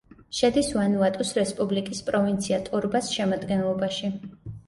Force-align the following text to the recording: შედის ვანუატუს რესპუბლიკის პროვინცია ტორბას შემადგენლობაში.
შედის 0.35 0.69
ვანუატუს 0.77 1.33
რესპუბლიკის 1.39 2.01
პროვინცია 2.09 2.59
ტორბას 2.69 3.13
შემადგენლობაში. 3.19 4.13